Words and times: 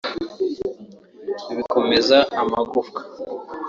bikomeza 1.55 2.17
amagufwa 2.41 3.01